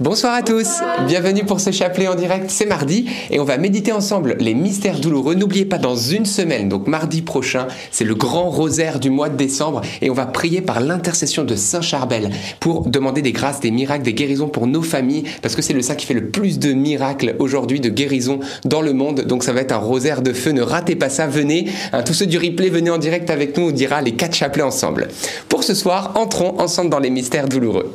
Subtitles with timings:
[0.00, 3.92] Bonsoir à tous, bienvenue pour ce chapelet en direct, c'est mardi et on va méditer
[3.92, 5.36] ensemble les mystères douloureux.
[5.36, 9.36] N'oubliez pas dans une semaine, donc mardi prochain, c'est le grand rosaire du mois de
[9.36, 13.70] décembre et on va prier par l'intercession de Saint Charbel pour demander des grâces, des
[13.70, 16.58] miracles, des guérisons pour nos familles parce que c'est le saint qui fait le plus
[16.58, 19.20] de miracles aujourd'hui, de guérisons dans le monde.
[19.20, 21.68] Donc ça va être un rosaire de feu, ne ratez pas ça, venez.
[21.92, 24.64] Hein, tous ceux du replay, venez en direct avec nous, on dira les quatre chapelets
[24.64, 25.06] ensemble.
[25.48, 27.94] Pour ce soir, entrons ensemble dans les mystères douloureux.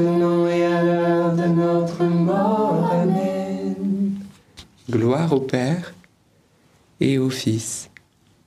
[0.00, 2.90] maintenant et à l'heure de notre mort.
[2.92, 4.14] Amen.
[4.90, 5.94] Gloire au Père
[7.00, 7.90] et au Fils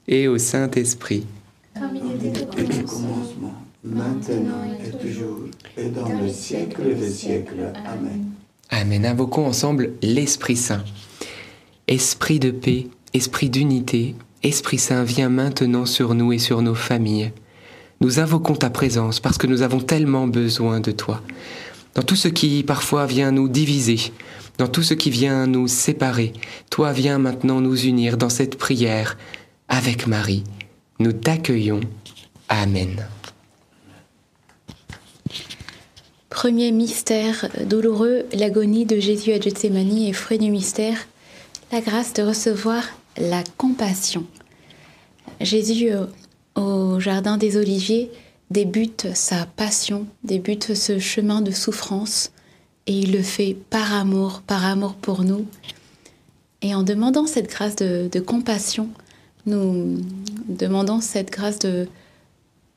[0.08, 1.26] et au Saint-Esprit.
[1.74, 3.54] comme il était au commencement,
[3.84, 5.40] maintenant et toujours,
[5.78, 7.72] et dans le siècle des siècles.
[7.86, 8.26] Amen.
[8.70, 9.06] Amen.
[9.06, 10.84] Invoquons ensemble l'Esprit Saint.
[11.88, 17.32] Esprit de paix, esprit d'unité, Esprit Saint, viens maintenant sur nous et sur nos familles.
[18.04, 21.22] Nous invoquons ta présence parce que nous avons tellement besoin de toi.
[21.96, 24.12] Dans tout ce qui parfois vient nous diviser,
[24.58, 26.34] dans tout ce qui vient nous séparer,
[26.70, 29.18] toi viens maintenant nous unir dans cette prière
[29.70, 30.44] avec Marie.
[31.00, 31.80] Nous t'accueillons.
[32.50, 33.08] Amen.
[36.30, 40.98] Premier mystère douloureux, l'agonie de Jésus à Gethsemane et fruit du mystère,
[41.72, 42.84] la grâce de recevoir
[43.18, 44.26] la compassion.
[45.40, 45.92] Jésus
[46.56, 48.12] au Jardin des Oliviers
[48.52, 52.32] débute sa passion, débute ce chemin de souffrance
[52.86, 55.48] et il le fait par amour, par amour pour nous.
[56.62, 58.90] Et en demandant cette grâce de, compassion,
[59.46, 60.02] nous
[60.48, 61.88] demandons cette grâce de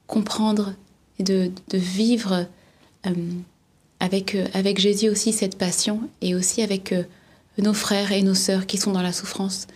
[0.06, 0.74] comprendre
[1.18, 2.46] et de, de vivre
[3.06, 3.10] euh,
[4.00, 7.04] avec, euh, avec Jésus aussi cette passion et aussi avec euh,
[7.58, 9.66] nos frères et nos sœurs qui sont dans la souffrance.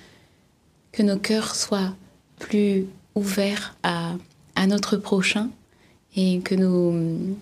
[0.92, 1.94] Que nos cœurs soient
[2.38, 2.86] plus
[3.20, 4.12] ouverts à,
[4.56, 5.48] à notre prochain
[6.16, 7.36] et que nous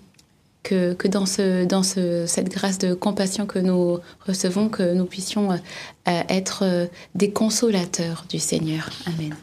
[0.63, 5.05] que, que dans, ce, dans ce, cette grâce de compassion que nous recevons, que nous
[5.05, 5.57] puissions euh,
[6.05, 6.85] être euh,
[7.15, 8.89] des consolateurs du Seigneur.
[9.07, 9.33] Amen.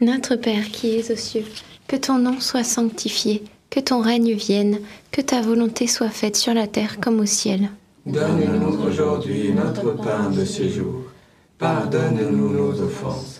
[0.00, 1.44] Notre Père qui es aux cieux,
[1.88, 4.78] que ton nom soit sanctifié, que ton règne vienne,
[5.10, 7.70] que ta volonté soit faite sur la terre comme au ciel.
[8.06, 11.02] Donne-nous aujourd'hui notre pain de ce jour.
[11.58, 13.39] Pardonne-nous nos offenses,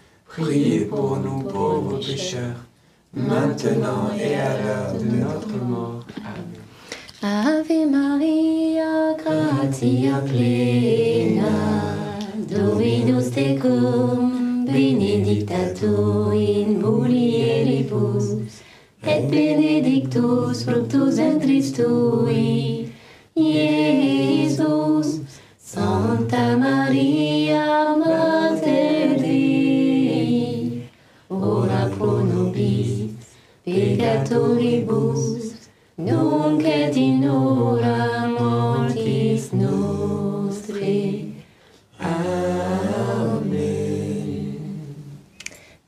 [0.37, 2.63] priez pour nous pauvres pécheurs,
[3.13, 6.05] maintenant et à l'heure de notre mort.
[6.17, 6.61] Amen.
[7.23, 11.51] Ave Maria, gratia plena,
[12.49, 18.37] Dominus tecum, benedicta tu in mulieribus,
[19.03, 22.89] et benedictus fructus ventris tui,
[23.35, 25.19] Iesus.
[25.73, 28.30] Santa Maria, Mater
[33.65, 35.53] peccatoribus,
[35.97, 40.81] nunc et in hora mortis nostre.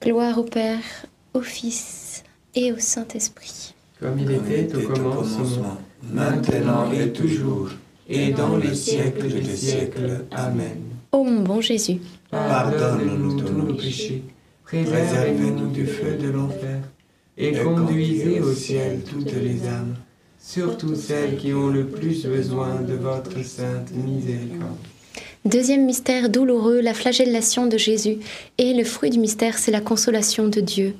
[0.01, 2.23] Gloire au Père, au Fils
[2.55, 3.73] et au Saint-Esprit.
[3.99, 7.69] comme il était au commencement, maintenant et toujours,
[8.09, 10.25] et dans les siècles des siècles.
[10.31, 10.77] Amen.
[11.13, 14.23] Ô mon bon Jésus, Pardonne-nous tous nos péchés,
[14.65, 16.79] préservez-nous du feu de l'enfer,
[17.37, 19.95] et conduisez au ciel toutes les âmes,
[20.39, 24.77] surtout celles qui ont le plus besoin de votre sainte miséricorde.
[25.45, 28.19] Deuxième mystère douloureux, la flagellation de Jésus.
[28.57, 30.95] Et le fruit du mystère, c'est la consolation de Dieu.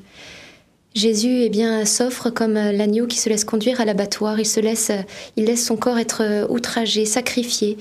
[0.96, 4.40] Jésus eh bien, s'offre comme l'agneau qui se laisse conduire à l'abattoir.
[4.40, 4.92] Il, se laisse,
[5.38, 7.78] il laisse son corps être outragé, sacrifié.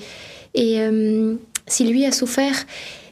[0.55, 1.35] Et euh,
[1.67, 2.65] si lui a souffert,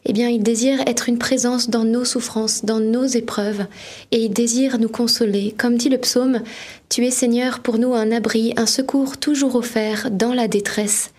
[0.05, 3.65] eh bien, il désire être une présence dans nos souffrances, dans nos épreuves.
[4.12, 5.53] Et il désire nous consoler.
[5.58, 6.41] Comme dit le psaume,
[6.89, 11.12] Tu es Seigneur pour nous un abri, un secours toujours offert dans la détresse.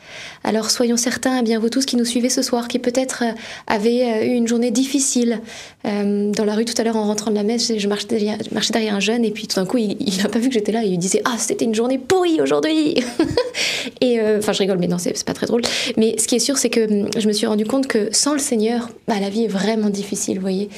[0.44, 3.32] Alors soyons certains, eh bien vous tous qui nous suivez ce soir, qui peut-être euh,
[3.66, 5.40] avez euh, eu une journée difficile
[5.86, 8.38] euh, dans la rue tout à l'heure en rentrant de la messe, je marchais derrière,
[8.48, 10.54] je marchais derrière un jeune et puis tout d'un coup il n'a pas vu que
[10.54, 13.02] j'étais là et il disait ah c'était une journée pourrie aujourd'hui!
[14.00, 15.62] Et enfin je rigole mais non c'est pas très drôle.
[15.96, 18.32] Mais ce qui est sûr c'est que hum, je me suis rendu compte que sans
[18.32, 20.68] le Seigneur bah, la vie est vraiment difficile vous voyez.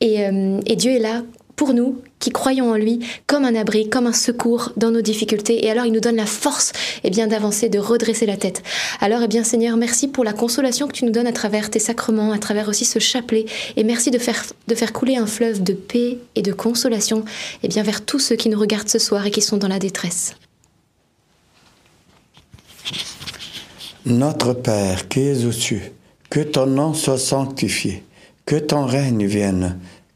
[0.00, 1.22] Et Dieu est là
[1.56, 5.64] pour nous qui croyons en lui comme un abri, comme un secours dans nos difficultés.
[5.64, 8.62] Et alors il nous donne la force eh bien d'avancer, de redresser la tête.
[9.00, 11.78] Alors eh bien Seigneur, merci pour la consolation que tu nous donnes à travers tes
[11.78, 13.46] sacrements, à travers aussi ce chapelet.
[13.76, 17.24] Et merci de faire, de faire couler un fleuve de paix et de consolation
[17.62, 19.78] eh bien vers tous ceux qui nous regardent ce soir et qui sont dans la
[19.78, 20.34] détresse.
[24.06, 25.80] Notre Père qui es aux cieux,
[26.28, 28.04] que ton nom soit sanctifié,
[28.44, 29.78] que ton règne vienne,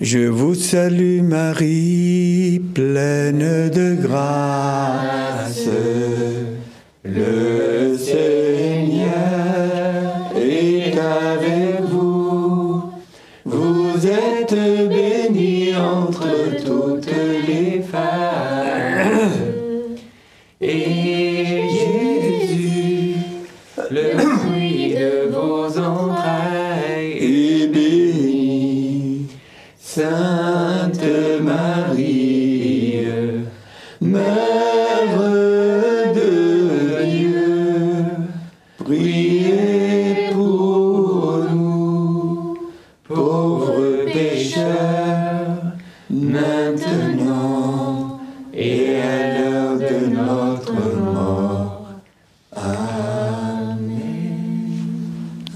[0.00, 5.68] Je vous salue Marie, pleine de grâce.
[29.98, 31.02] Sainte
[31.42, 33.04] Marie,
[34.00, 35.18] Mère
[36.14, 38.06] de Dieu,
[38.78, 42.58] priez pour nous,
[43.08, 45.72] pauvres pécheurs,
[46.08, 48.20] maintenant
[48.54, 50.74] et à l'heure de notre
[51.12, 51.88] mort.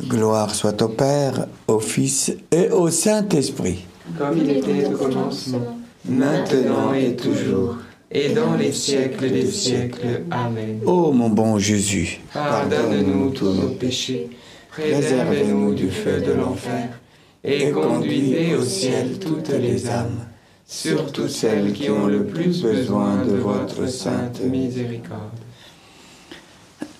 [0.08, 3.86] Gloire soit au Père, au Fils et au Saint-Esprit.
[4.22, 7.76] Comme il était au commencement, maintenant et toujours,
[8.10, 10.22] et dans les siècles des siècles.
[10.30, 10.80] Amen.
[10.86, 14.30] Ô mon bon Jésus, Pardonne-nous tous nos péchés,
[14.70, 17.00] préservez-nous du feu de l'enfer,
[17.42, 20.26] et conduisez au ciel toutes les âmes,
[20.66, 25.40] surtout celles qui ont le plus besoin de votre sainte miséricorde.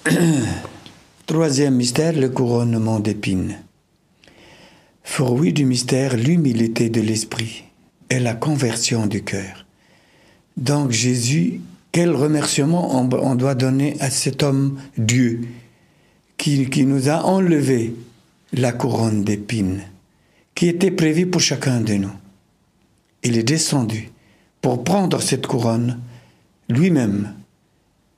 [1.26, 3.58] Troisième mystère, le couronnement d'épines.
[5.14, 7.64] Fruit du mystère, l'humilité de l'esprit.
[8.08, 9.66] et la conversion du cœur.
[10.56, 11.60] Donc Jésus,
[11.92, 15.42] quel remerciement on, doit donner à cet homme Dieu
[16.38, 17.94] qui, qui nous a enlevé
[18.54, 19.82] la couronne d'épines
[20.54, 22.16] qui était prévue pour chacun de nous.
[23.22, 24.08] Il est descendu
[24.62, 26.00] pour prendre cette couronne
[26.70, 27.34] lui-même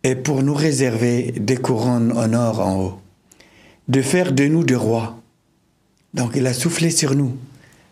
[0.04, 3.00] et pour nous réserver des couronnes en or en haut,
[3.88, 5.18] de faire de nous des rois.
[6.14, 7.36] Donc il a soufflé sur nous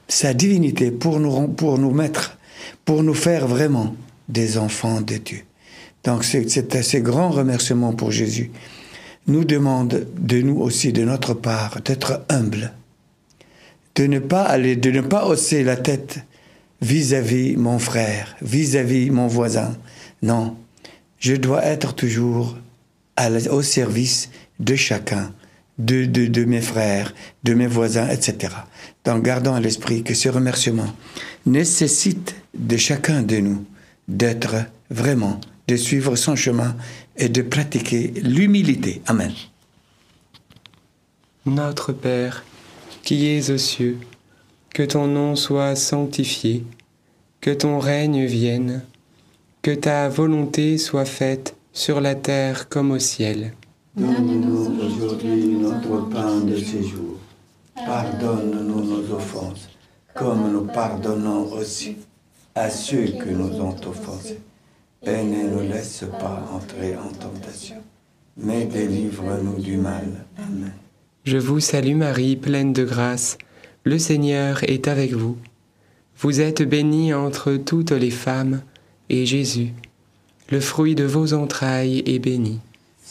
[0.09, 2.38] sa divinité pour nous, pour mettre,
[2.85, 3.95] pour nous faire vraiment
[4.29, 5.43] des enfants de Dieu.
[6.05, 8.50] Donc c'est assez grand remerciement pour Jésus.
[9.26, 12.73] Nous demande de nous aussi, de notre part, d'être humble,
[13.95, 16.21] de ne pas aller, de ne pas hausser la tête
[16.81, 19.76] vis-à-vis mon frère, vis-à-vis mon voisin.
[20.23, 20.57] Non,
[21.19, 22.57] je dois être toujours
[23.50, 25.33] au service de chacun,
[25.79, 27.14] de, mes frères,
[27.45, 28.55] de mes voisins, etc.
[29.05, 30.95] Donc gardons à l'esprit que ce remerciement
[31.47, 33.64] nécessite de chacun de nous
[34.09, 34.57] d'être
[34.91, 36.76] vraiment, de suivre son chemin
[37.17, 39.02] et de pratiquer l'humilité.
[39.07, 39.33] Amen.
[41.47, 42.45] Notre Père,
[43.02, 43.99] qui es aux cieux,
[44.73, 46.64] que ton nom soit sanctifié,
[47.41, 48.83] que ton règne vienne,
[49.62, 53.52] que ta volonté soit faite sur la terre comme au ciel.
[53.94, 57.18] Donne-nous aujourd'hui notre pain de ce jour.
[57.75, 59.68] Pardonne-nous nos offenses,
[60.14, 61.96] comme nous pardonnons aussi
[62.54, 64.40] à ceux que nous ont offensés.
[65.02, 67.76] Et ne nous laisse pas entrer en tentation,
[68.38, 70.25] mais délivre-nous du mal.
[70.38, 70.72] Amen.
[71.25, 73.37] Je vous salue Marie, pleine de grâce.
[73.84, 75.37] Le Seigneur est avec vous.
[76.16, 78.62] Vous êtes bénie entre toutes les femmes,
[79.11, 79.75] et Jésus,
[80.50, 82.61] le fruit de vos entrailles, est béni.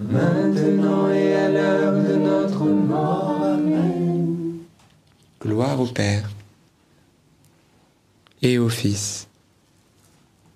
[0.00, 3.42] maintenant et à l'heure de notre mort.
[3.42, 4.58] Amen.
[5.40, 6.30] Gloire au Père,
[8.42, 9.28] et au Fils,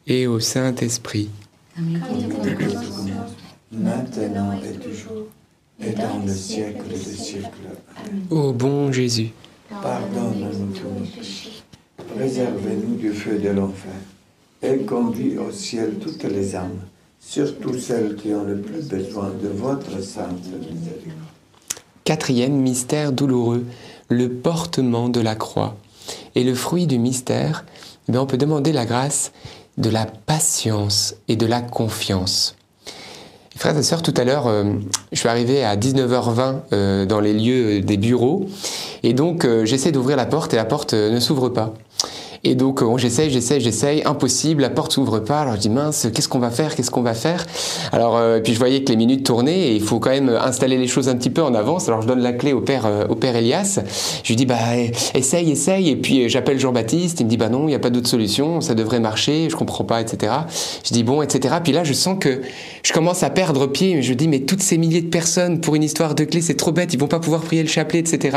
[0.07, 1.30] et au Saint-Esprit.
[3.72, 5.26] maintenant et toujours,
[5.80, 7.48] et dans le siècle des siècles.
[8.30, 9.33] Ô bon Jésus,
[9.70, 11.62] Pardonne-nous tous nos péchés,
[12.14, 13.92] préservez-nous du feu de l'enfer,
[14.62, 16.80] et conduis au ciel toutes les âmes,
[17.26, 21.18] surtout celles qui ont le plus besoin de votre sainte miséricorde.
[22.04, 23.64] quatrième mystère douloureux,
[24.08, 25.76] le portement de la croix.
[26.34, 27.64] Et le fruit du mystère,
[28.12, 29.32] eh on peut demander la grâce
[29.78, 32.56] de la patience et de la confiance.
[33.56, 34.64] Frères et sœurs, tout à l'heure, euh,
[35.12, 38.46] je suis arrivé à 19h20 euh, dans les lieux des bureaux,
[39.04, 41.72] et donc euh, j'essaie d'ouvrir la porte et la porte ne s'ouvre pas.
[42.46, 45.40] Et donc euh, j'essaye, j'essaye, j'essaye, impossible, la porte s'ouvre pas.
[45.40, 47.46] Alors je dis mince, qu'est-ce qu'on va faire, qu'est-ce qu'on va faire?
[47.90, 50.76] Alors euh, puis je voyais que les minutes tournaient et il faut quand même installer
[50.76, 51.88] les choses un petit peu en avance.
[51.88, 53.80] Alors je donne la clé au père, euh, au père Elias.
[54.22, 54.59] Je lui dis bah
[55.14, 55.88] essaye, essaye.
[55.88, 57.20] Et puis euh, j'appelle Jean-Baptiste.
[57.20, 59.48] Il me dit bah non, il n'y a pas d'autre solution, ça devrait marcher.
[59.48, 60.33] Je comprends pas, etc.
[60.85, 61.54] Je dis bon, etc.
[61.64, 62.42] Puis là je sens que
[62.83, 64.02] je commence à perdre pied.
[64.02, 66.72] Je dis mais toutes ces milliers de personnes pour une histoire de clé, c'est trop
[66.72, 66.92] bête.
[66.92, 68.37] Ils vont pas pouvoir prier le chapelet, etc.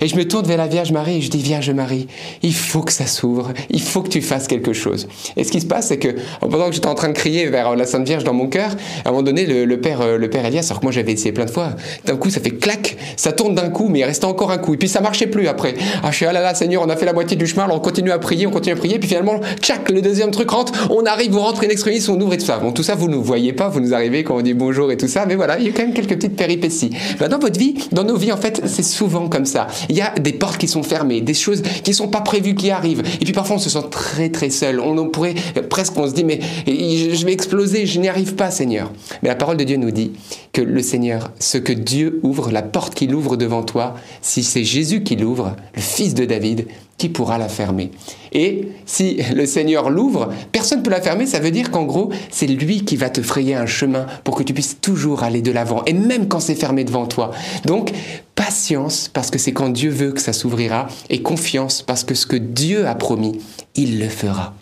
[0.00, 2.06] Et je me tourne vers la Vierge Marie et je dis Vierge Marie,
[2.42, 3.33] il faut que ça s'ouvre
[3.70, 5.08] il faut que tu fasses quelque chose.
[5.36, 6.08] Et ce qui se passe, c'est que
[6.40, 8.70] pendant que j'étais en train de crier vers la Sainte Vierge dans mon cœur,
[9.04, 11.32] à un moment donné, le, père, euh, le père Elias, alors que moi j'avais essayé
[11.32, 11.70] plein de fois,
[12.04, 14.74] d'un coup ça fait clac, ça tourne d'un coup, mais il restait encore un coup,
[14.74, 15.74] et puis ça marchait plus après.
[16.02, 17.76] Ah, je suis ah là là, Seigneur, on a fait la moitié du chemin, alors
[17.76, 20.72] on continue à prier, on continue à prier, puis finalement, tchac, le deuxième truc rentre,
[20.90, 22.58] on arrive, on rentre in extremis, on ouvre et tout ça.
[22.58, 24.96] Bon, tout ça vous ne voyez pas, vous nous arrivez quand on dit bonjour et
[24.96, 26.90] tout ça, mais voilà, il y a quand même quelques petites péripéties.
[27.18, 29.66] Ben, dans votre vie, dans nos vies, en fait, c'est souvent comme ça.
[29.88, 32.70] Il y a des portes qui sont fermées, des choses qui sont pas prévues qui
[32.70, 34.80] arrivent, et puis parfois on se sent très très seul.
[34.80, 35.34] On pourrait
[35.70, 38.92] presque, on se dit, mais je vais exploser, je n'y arrive pas, Seigneur.
[39.22, 40.12] Mais la parole de Dieu nous dit
[40.52, 44.62] que le Seigneur, ce que Dieu ouvre, la porte qu'il ouvre devant toi, si c'est
[44.62, 46.66] Jésus qui l'ouvre, le Fils de David,
[46.98, 47.90] qui pourra la fermer
[48.32, 52.10] Et si le Seigneur l'ouvre, personne ne peut la fermer, ça veut dire qu'en gros,
[52.30, 55.50] c'est lui qui va te frayer un chemin pour que tu puisses toujours aller de
[55.50, 57.32] l'avant, et même quand c'est fermé devant toi.
[57.64, 57.92] Donc,
[58.34, 62.26] patience, parce que c'est quand Dieu veut que ça s'ouvrira, et confiance, parce que ce
[62.26, 63.40] que Dieu a promis,
[63.74, 64.54] il le fera.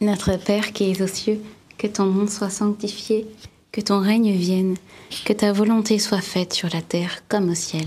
[0.00, 1.40] Notre Père qui es aux cieux,
[1.76, 3.26] que ton nom soit sanctifié,
[3.72, 4.76] que ton règne vienne,
[5.24, 7.86] que ta volonté soit faite sur la terre comme au ciel.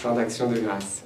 [0.00, 1.02] Chant d'action de grâce.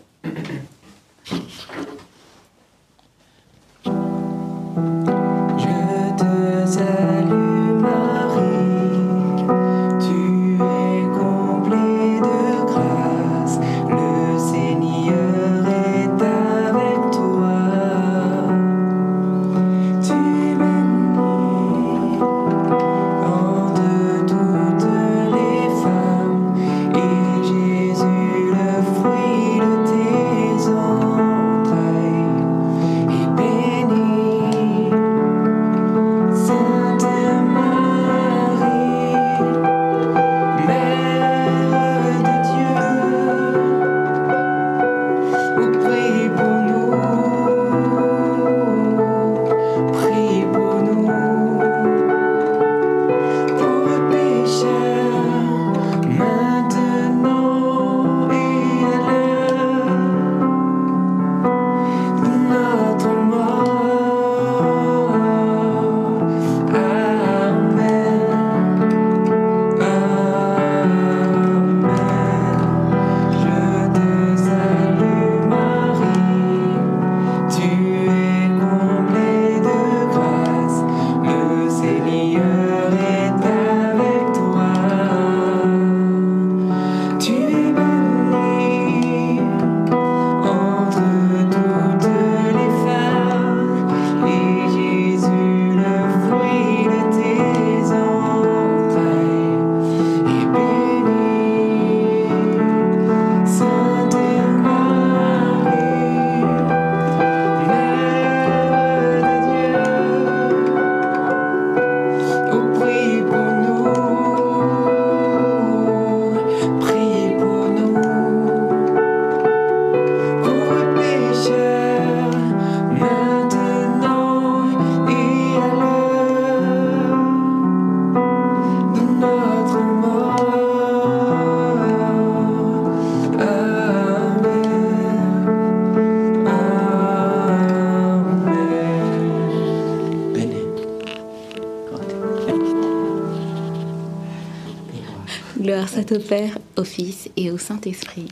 [146.11, 148.29] Au Père, au Fils et au Saint-Esprit.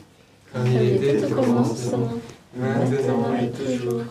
[0.53, 2.11] Comme il était au commencement,
[2.57, 4.01] maintenant et toujours,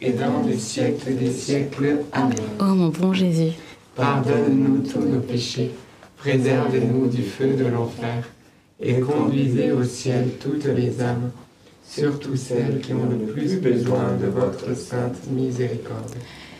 [0.00, 1.98] et dans les siècles des siècles.
[2.12, 2.34] Amen.
[2.60, 3.52] Ô mon bon Jésus,
[3.94, 5.70] pardonne-nous tous nos péchés,
[6.16, 8.28] préservez-nous du feu de l'enfer,
[8.80, 11.30] et conduisez au ciel toutes les âmes,
[11.88, 16.14] surtout celles qui ont le plus besoin de votre sainte miséricorde.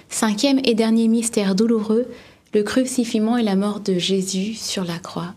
[0.08, 2.06] Cinquième et dernier mystère douloureux,
[2.54, 5.34] le crucifixion et la mort de Jésus sur la croix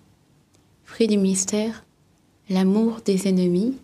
[1.06, 1.84] du mystère,
[2.50, 3.76] l'amour des ennemis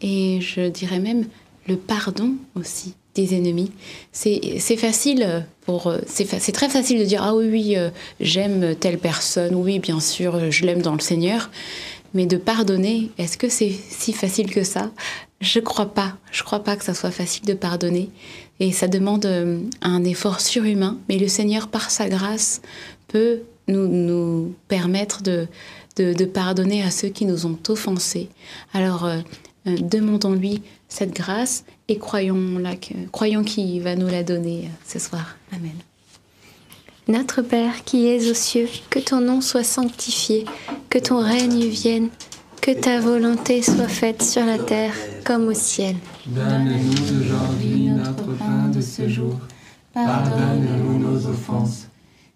[0.00, 1.26] et je dirais même
[1.68, 3.70] le pardon aussi des ennemis.
[4.12, 9.54] C'est facile pour c'est très facile de dire ah oui oui euh, j'aime telle personne
[9.54, 11.50] oui bien sûr je l'aime dans le Seigneur
[12.14, 14.90] mais de pardonner est-ce que c'est si facile que ça?
[15.40, 16.16] Je crois pas.
[16.32, 18.10] Je crois pas que ça soit facile de pardonner
[18.58, 22.62] et ça demande euh, un effort surhumain mais le Seigneur par sa grâce
[23.08, 25.46] peut nous, nous permettre de
[25.96, 28.28] de, pardonner à ceux qui nous ont offensés.
[28.72, 29.18] Alors, euh,
[29.66, 32.62] euh, demandons-lui cette grâce et croyons,
[33.12, 35.36] croyons qu'il va nous la donner euh, ce soir.
[35.52, 35.74] Amen.
[37.08, 40.44] Notre Père qui es aux cieux, que ton nom soit sanctifié,
[40.88, 42.08] que ton règne vienne,
[42.62, 45.96] que ta volonté soit faite sur la terre comme au ciel.
[46.26, 49.36] Donne-nous aujourd'hui notre pain de ce jour.
[49.92, 51.88] Pardonne-nous nos offenses,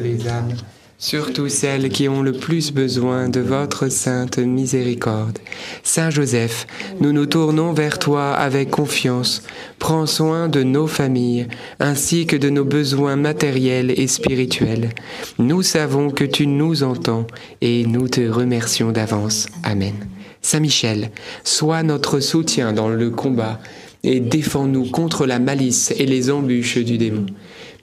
[0.00, 0.54] les âmes,
[0.98, 5.38] surtout celles qui ont le plus besoin de votre sainte miséricorde.
[5.82, 6.66] Saint Joseph,
[7.00, 9.42] nous nous tournons vers toi avec confiance.
[9.78, 14.90] Prends soin de nos familles, ainsi que de nos besoins matériels et spirituels.
[15.38, 17.26] Nous savons que tu nous entends,
[17.60, 19.46] et nous te remercions d'avance.
[19.62, 19.94] Amen.
[20.42, 21.10] Saint Michel,
[21.44, 23.60] sois notre soutien dans le combat
[24.02, 27.26] et défends-nous contre la malice et les embûches du démon.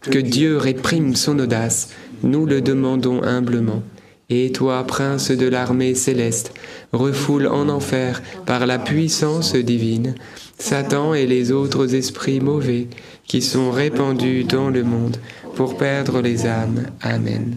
[0.02, 1.90] Que Dieu réprime son audace,
[2.24, 3.84] nous le demandons humblement.
[4.30, 6.54] Et toi, prince de l'armée céleste,
[6.92, 10.16] refoule en enfer par la puissance divine
[10.60, 12.88] Satan et les autres esprits mauvais
[13.26, 15.18] qui sont répandus dans le monde
[15.56, 16.88] pour perdre les âmes.
[17.02, 17.56] Amen.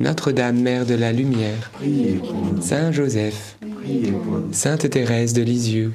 [0.00, 1.70] Notre-Dame, Mère de la Lumière,
[2.60, 3.58] Saint Joseph,
[4.50, 5.92] Sainte Thérèse de Lisieux,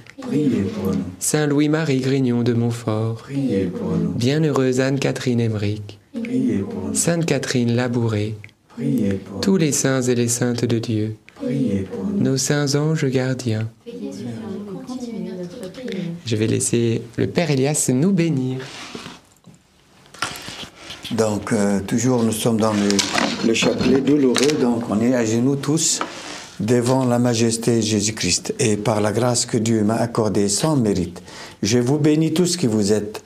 [1.17, 3.23] Saint Louis-Marie Grignon de Montfort,
[4.15, 5.99] Bienheureuse Anne-Catherine Emmerich,
[6.93, 8.35] Sainte Catherine Labouré,
[9.41, 11.15] tous les saints et les saintes de Dieu,
[12.17, 13.69] nos saints anges gardiens.
[16.25, 18.59] Je vais laisser le Père Elias nous bénir.
[21.11, 22.89] Donc, euh, toujours, nous sommes dans le,
[23.47, 26.01] le chapelet douloureux, donc on est à genoux tous.
[26.59, 28.55] devant la majesté de Jésus-Christ.
[28.59, 31.21] Et par la grâce que Dieu m'a accordée sans mérite,
[31.61, 33.23] je vous bénis tous qui vous êtes,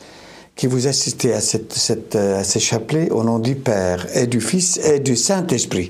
[0.59, 4.41] qui vous assistez à, cette, cette, à ces chapelets au nom du Père et du
[4.41, 5.89] Fils et du Saint-Esprit.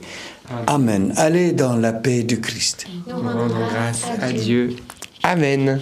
[0.68, 1.12] Amen.
[1.18, 2.86] Allez dans la paix du Christ.
[3.08, 4.76] Nous rendons grâce à Dieu.
[5.24, 5.82] Amen.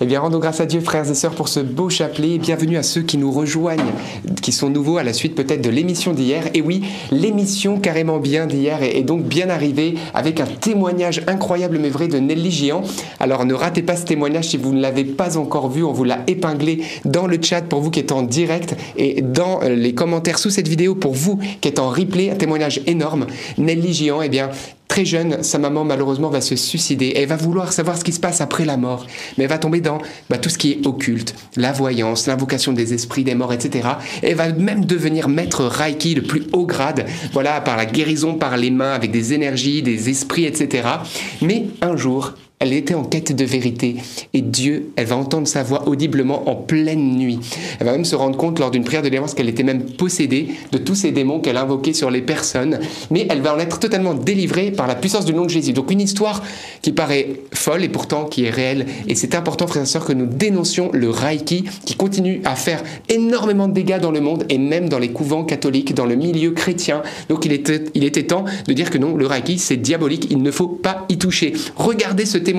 [0.00, 2.36] Eh bien, rendons grâce à Dieu, frères et sœurs, pour ce beau chapelet.
[2.36, 3.92] Bienvenue à ceux qui nous rejoignent,
[4.42, 6.50] qui sont nouveaux à la suite peut-être de l'émission d'hier.
[6.52, 11.88] Et oui, l'émission carrément bien d'hier est donc bien arrivée avec un témoignage incroyable mais
[11.88, 12.82] vrai de Nelly Géant.
[13.20, 15.82] Alors ne ratez pas ce témoignage si vous ne l'avez pas encore vu.
[15.82, 19.60] On vous l'a épinglé dans le chat pour vous qui êtes en direct et dans
[19.60, 22.30] les commentaires sous cette vidéo pour vous qui êtes en replay.
[22.30, 23.26] Un témoignage énorme.
[23.56, 24.50] Nelly Géant, eh bien,
[24.94, 27.14] Très jeune, sa maman malheureusement va se suicider.
[27.16, 29.80] Elle va vouloir savoir ce qui se passe après la mort, mais elle va tomber
[29.80, 29.98] dans
[30.30, 33.88] bah, tout ce qui est occulte, la voyance, l'invocation des esprits des morts, etc.
[34.22, 38.56] elle va même devenir maître Reiki, le plus haut grade, voilà, par la guérison par
[38.56, 40.86] les mains, avec des énergies, des esprits, etc.
[41.42, 42.34] Mais un jour,
[42.64, 43.96] elle était en quête de vérité.
[44.32, 47.38] Et Dieu, elle va entendre sa voix audiblement en pleine nuit.
[47.78, 50.48] Elle va même se rendre compte lors d'une prière de délivrance qu'elle était même possédée
[50.72, 52.80] de tous ces démons qu'elle invoquait sur les personnes.
[53.10, 55.74] Mais elle va en être totalement délivrée par la puissance du nom de Jésus.
[55.74, 56.42] Donc une histoire
[56.80, 58.86] qui paraît folle et pourtant qui est réelle.
[59.08, 62.82] Et c'est important, frères et sœurs, que nous dénoncions le Reiki qui continue à faire
[63.10, 66.52] énormément de dégâts dans le monde et même dans les couvents catholiques, dans le milieu
[66.52, 67.02] chrétien.
[67.28, 70.28] Donc il était, il était temps de dire que non, le Reiki, c'est diabolique.
[70.30, 71.52] Il ne faut pas y toucher.
[71.76, 72.53] Regardez ce témoignage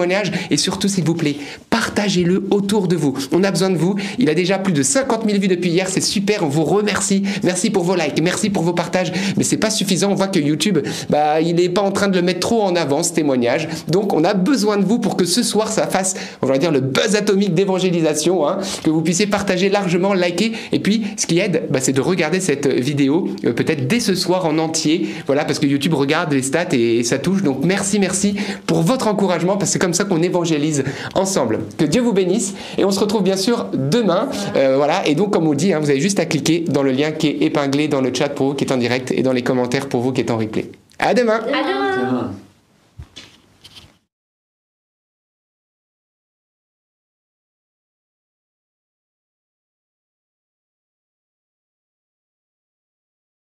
[0.52, 1.36] et surtout, s'il vous plaît,
[1.70, 3.18] partagez-le autour de vous.
[3.32, 3.96] On a besoin de vous.
[4.20, 5.88] Il a déjà plus de 50 000 vues depuis hier.
[5.90, 6.44] C'est super.
[6.44, 7.24] On vous remercie.
[7.44, 8.22] Merci pour vos likes.
[8.22, 9.12] Merci pour vos partages.
[9.38, 10.12] Mais c'est pas suffisant.
[10.12, 10.80] On voit que YouTube,
[11.10, 13.68] bah, il n'est pas en train de le mettre trop en avant, ce témoignage.
[13.88, 16.72] Donc, on a besoin de vous pour que ce soir, ça fasse, on va dire,
[16.72, 20.54] le buzz atomique d'évangélisation, hein, que vous puissiez partager largement, liker.
[20.72, 24.16] Et puis, ce qui aide, bah, c'est de regarder cette vidéo, euh, peut-être dès ce
[24.16, 25.08] soir en entier.
[25.28, 27.44] Voilà, parce que YouTube regarde les stats et, ça touche.
[27.44, 28.36] Donc, merci, merci
[28.66, 31.60] pour votre encouragement, parce que comme ça qu'on évangélise ensemble.
[31.78, 34.30] Que Dieu vous bénisse et on se retrouve bien sûr demain.
[34.56, 36.92] Euh, voilà, et donc comme on dit, hein, vous avez juste à cliquer dans le
[36.92, 39.34] lien qui est épinglé dans le chat pour vous qui est en direct et dans
[39.34, 40.72] les commentaires pour vous qui êtes en replay.
[41.00, 41.40] À demain.
[41.40, 42.32] À demain.